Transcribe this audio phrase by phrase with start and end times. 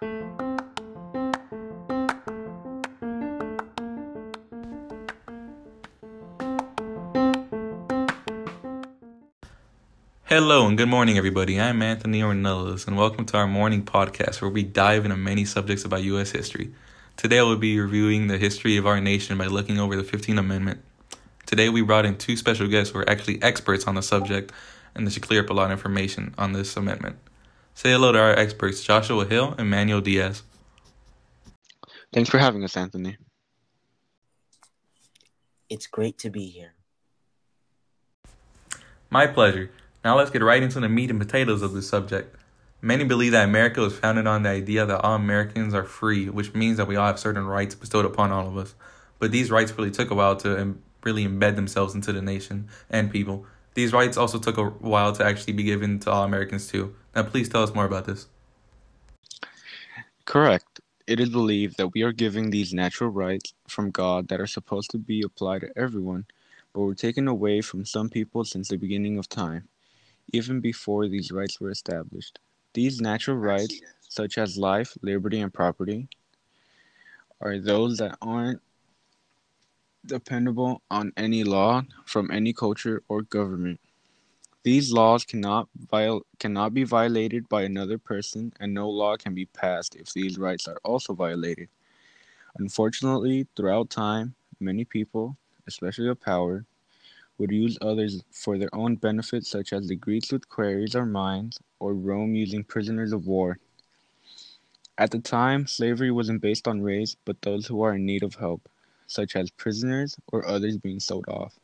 [0.00, 0.08] Hello
[10.66, 11.60] and good morning, everybody.
[11.60, 15.84] I'm Anthony Ornelas, and welcome to our morning podcast where we dive into many subjects
[15.84, 16.30] about U.S.
[16.30, 16.72] history.
[17.18, 20.38] Today, I will be reviewing the history of our nation by looking over the 15th
[20.38, 20.80] Amendment.
[21.44, 24.50] Today, we brought in two special guests who are actually experts on the subject,
[24.94, 27.18] and they should clear up a lot of information on this amendment.
[27.74, 30.42] Say hello to our experts, Joshua Hill and Manuel Diaz.
[32.12, 33.16] Thanks for having us, Anthony.
[35.68, 36.74] It's great to be here.
[39.08, 39.70] My pleasure.
[40.04, 42.36] Now let's get right into the meat and potatoes of this subject.
[42.82, 46.54] Many believe that America was founded on the idea that all Americans are free, which
[46.54, 48.74] means that we all have certain rights bestowed upon all of us.
[49.18, 53.10] But these rights really took a while to really embed themselves into the nation and
[53.10, 53.46] people.
[53.80, 56.94] These rights also took a while to actually be given to all Americans too.
[57.16, 58.26] Now, please tell us more about this.
[60.26, 60.80] Correct.
[61.06, 64.90] It is believed that we are giving these natural rights from God that are supposed
[64.90, 66.26] to be applied to everyone,
[66.74, 69.66] but were taken away from some people since the beginning of time,
[70.34, 72.38] even before these rights were established.
[72.74, 76.06] These natural rights, such as life, liberty, and property,
[77.40, 78.60] are those that aren't
[80.10, 83.80] dependable on any law from any culture or government.
[84.62, 89.46] These laws cannot viol- cannot be violated by another person, and no law can be
[89.46, 91.70] passed if these rights are also violated.
[92.58, 95.36] Unfortunately, throughout time, many people,
[95.66, 96.66] especially of power,
[97.38, 101.58] would use others for their own benefit, such as the Greeks with quarries or mines,
[101.78, 103.58] or Rome using prisoners of war.
[104.98, 108.34] At the time, slavery wasn't based on race, but those who are in need of
[108.36, 108.68] help,
[109.10, 111.58] such as prisoners or others being sold off.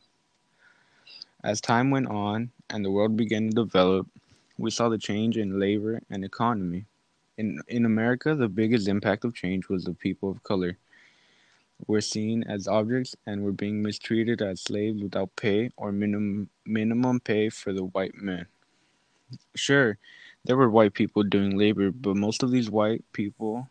[1.44, 4.08] As time went on and the world began to develop,
[4.58, 6.86] we saw the change in labor and economy.
[7.38, 10.76] In, in America, the biggest impact of change was the people of color
[11.86, 17.20] were seen as objects and were being mistreated as slaves without pay or minimum minimum
[17.20, 18.46] pay for the white men.
[19.54, 19.98] Sure,
[20.44, 23.68] there were white people doing labor, but most of these white people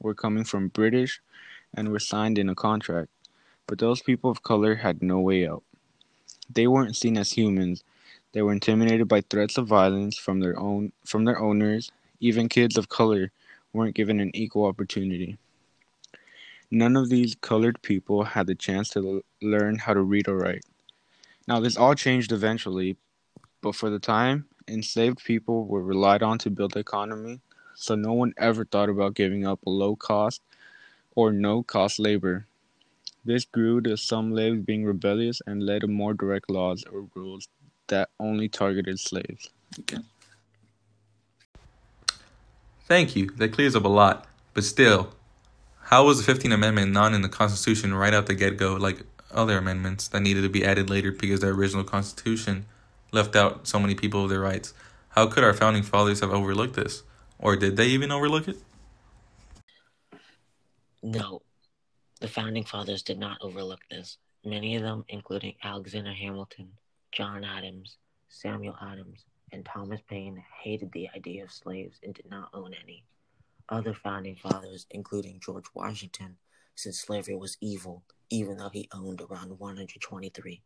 [0.00, 1.20] were coming from British
[1.74, 3.10] and were signed in a contract.
[3.66, 5.62] But those people of color had no way out.
[6.52, 7.84] They weren't seen as humans.
[8.32, 11.90] They were intimidated by threats of violence from their own from their owners.
[12.20, 13.30] Even kids of color
[13.72, 15.38] weren't given an equal opportunity.
[16.70, 20.36] None of these colored people had the chance to l- learn how to read or
[20.36, 20.64] write.
[21.48, 22.96] Now, this all changed eventually,
[23.60, 27.40] but for the time, enslaved people were relied on to build the economy,
[27.74, 30.42] so no one ever thought about giving up a low cost
[31.20, 32.46] or no cost labor.
[33.26, 37.46] This grew to some slaves being rebellious and led to more direct laws or rules
[37.88, 39.50] that only targeted slaves.
[39.80, 39.98] Okay.
[42.88, 43.28] Thank you.
[43.36, 44.26] That clears up a lot.
[44.54, 45.12] But still,
[45.90, 49.02] how was the 15th Amendment not in the Constitution right out the get go, like
[49.30, 52.64] other amendments that needed to be added later because the original Constitution
[53.12, 54.72] left out so many people of their rights?
[55.10, 57.02] How could our founding fathers have overlooked this?
[57.38, 58.56] Or did they even overlook it?
[61.02, 61.40] No,
[62.20, 64.18] the founding fathers did not overlook this.
[64.44, 66.72] Many of them, including Alexander Hamilton,
[67.10, 67.96] John Adams,
[68.28, 73.04] Samuel Adams, and Thomas Paine, hated the idea of slaves and did not own any.
[73.70, 76.36] Other founding fathers, including George Washington,
[76.74, 80.62] said slavery was evil, even though he owned around 123.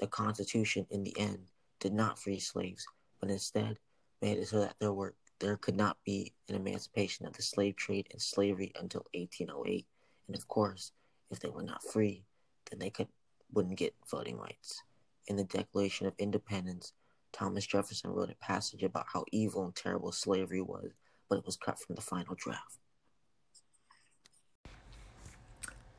[0.00, 1.46] The Constitution, in the end,
[1.78, 2.84] did not free slaves,
[3.20, 3.78] but instead
[4.20, 7.76] made it so that there were there could not be an emancipation of the slave
[7.76, 9.86] trade and slavery until 1808.
[10.28, 10.92] And of course,
[11.30, 12.24] if they were not free,
[12.70, 13.08] then they could
[13.52, 14.82] wouldn't get voting rights.
[15.26, 16.94] In the Declaration of Independence,
[17.32, 20.92] Thomas Jefferson wrote a passage about how evil and terrible slavery was
[21.32, 22.76] but it was cut from the final draft.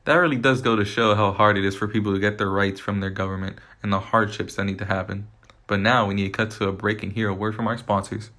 [0.04, 2.50] That really does go to show how hard it is for people to get their
[2.50, 5.26] rights from their government and the hardships that need to happen.
[5.66, 7.76] But now we need to cut to a break and hear a word from our
[7.76, 8.30] sponsors.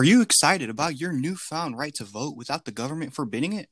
[0.00, 3.68] Are you excited about your newfound right to vote without the government forbidding it?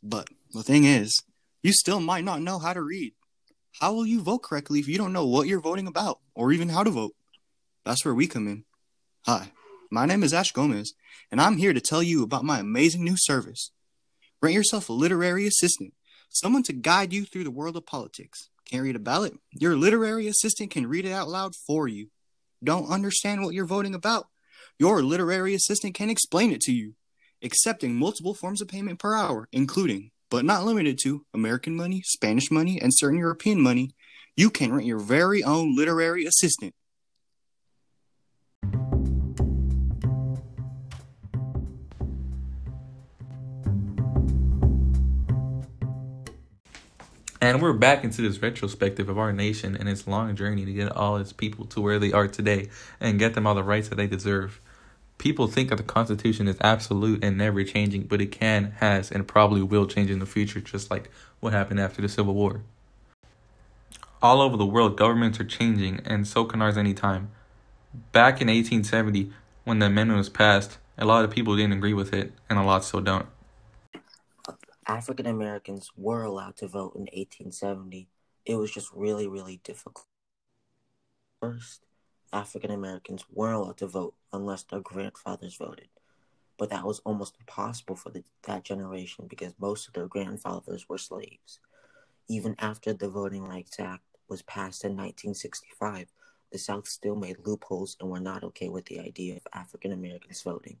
[0.00, 1.24] But the thing is,
[1.60, 3.14] you still might not know how to read.
[3.80, 6.68] How will you vote correctly if you don't know what you're voting about or even
[6.68, 7.16] how to vote?
[7.84, 8.64] That's where we come in.
[9.26, 9.50] Hi,
[9.90, 10.94] my name is Ash Gomez,
[11.32, 13.72] and I'm here to tell you about my amazing new service.
[14.40, 15.94] Rent yourself a literary assistant,
[16.28, 18.50] someone to guide you through the world of politics.
[18.66, 19.32] Can't read a ballot?
[19.50, 22.10] Your literary assistant can read it out loud for you.
[22.62, 24.28] Don't understand what you're voting about?
[24.78, 26.94] Your literary assistant can explain it to you,
[27.42, 32.50] accepting multiple forms of payment per hour, including but not limited to, American money, Spanish
[32.50, 33.90] money, and certain European money,
[34.34, 36.74] you can rent your very own literary assistant.
[47.42, 50.92] And we're back into this retrospective of our nation and its long journey to get
[50.92, 52.68] all its people to where they are today
[53.00, 54.60] and get them all the rights that they deserve.
[55.18, 59.26] People think that the Constitution is absolute and never changing, but it can, has, and
[59.26, 61.10] probably will change in the future, just like
[61.40, 62.62] what happened after the Civil War.
[64.22, 67.32] All over the world, governments are changing, and so can ours anytime.
[68.12, 69.32] Back in 1870,
[69.64, 72.62] when the amendment was passed, a lot of people didn't agree with it, and a
[72.62, 73.26] lot still don't.
[74.92, 78.10] African Americans were allowed to vote in 1870.
[78.44, 80.04] It was just really, really difficult.
[81.40, 81.86] First,
[82.30, 85.88] African Americans weren't allowed to vote unless their grandfathers voted.
[86.58, 90.98] But that was almost impossible for the, that generation because most of their grandfathers were
[90.98, 91.58] slaves.
[92.28, 96.08] Even after the Voting Rights Act was passed in 1965,
[96.52, 100.42] the South still made loopholes and were not okay with the idea of African Americans
[100.42, 100.76] voting.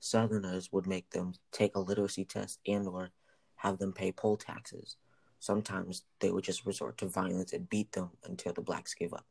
[0.00, 3.10] Southerners would make them take a literacy test and or
[3.56, 4.96] have them pay poll taxes.
[5.40, 9.26] Sometimes they would just resort to violence and beat them until the blacks gave up.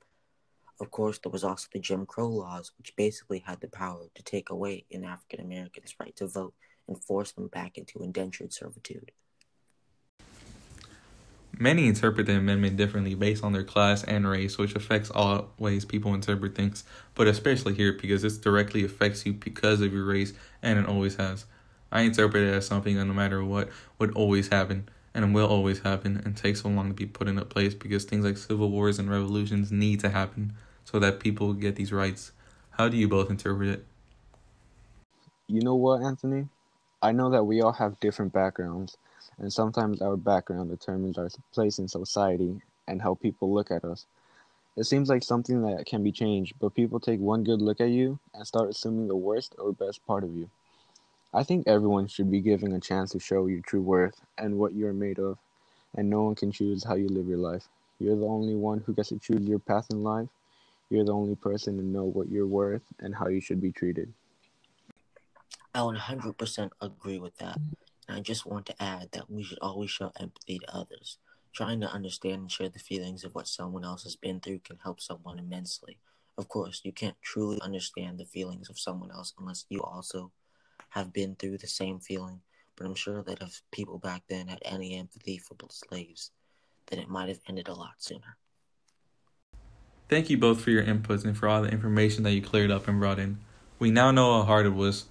[0.79, 4.23] Of course, there was also the Jim Crow laws, which basically had the power to
[4.23, 6.53] take away an African American's right to vote
[6.87, 9.11] and force them back into indentured servitude.
[11.59, 15.85] Many interpret the amendment differently based on their class and race, which affects all ways
[15.85, 16.83] people interpret things,
[17.15, 21.15] but especially here because this directly affects you because of your race and it always
[21.15, 21.45] has.
[21.91, 25.79] I interpret it as something that no matter what would always happen and will always
[25.79, 28.99] happen and take so long to be put into place because things like civil wars
[28.99, 30.53] and revolutions need to happen
[30.85, 32.33] so that people get these rights.
[32.71, 33.85] How do you both interpret it?
[35.47, 36.49] You know what, Anthony?
[36.99, 38.97] I know that we all have different backgrounds,
[39.37, 44.07] and sometimes our background determines our place in society and how people look at us.
[44.75, 47.89] It seems like something that can be changed, but people take one good look at
[47.89, 50.49] you and start assuming the worst or best part of you.
[51.31, 54.73] I think everyone should be given a chance to show your true worth and what
[54.73, 55.37] you're made of,
[55.95, 57.67] and no one can choose how you live your life.
[57.99, 60.29] You're the only one who gets to choose your path in life.
[60.89, 64.11] You're the only person to know what you're worth and how you should be treated.
[65.73, 67.59] I 100% agree with that.
[67.59, 67.73] Mm-hmm.
[68.07, 71.17] And I just want to add that we should always show empathy to others.
[71.53, 74.77] Trying to understand and share the feelings of what someone else has been through can
[74.83, 75.99] help someone immensely.
[76.37, 80.31] Of course, you can't truly understand the feelings of someone else unless you also
[80.89, 82.41] have been through the same feeling.
[82.75, 86.31] But I'm sure that if people back then had any empathy for slaves,
[86.87, 88.37] then it might have ended a lot sooner.
[90.09, 92.87] Thank you both for your inputs and for all the information that you cleared up
[92.87, 93.39] and brought in.
[93.79, 95.05] We now know how hard it was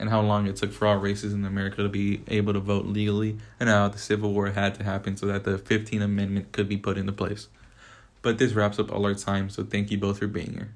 [0.00, 2.86] and how long it took for all races in America to be able to vote
[2.86, 6.68] legally and how the Civil War had to happen so that the 15th Amendment could
[6.68, 7.48] be put into place.
[8.22, 10.72] But this wraps up all our time, so thank you both for being here.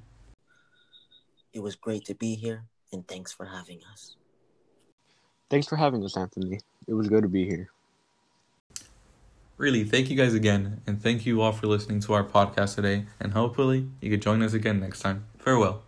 [1.55, 4.17] It was great to be here, and thanks for having us.
[5.49, 6.61] Thanks for having us, Anthony.
[6.87, 7.71] It was good to be here.
[9.57, 13.07] Really, thank you guys again, and thank you all for listening to our podcast today,
[13.21, 15.25] and hopefully you could join us again next time.
[15.39, 15.83] Farewell.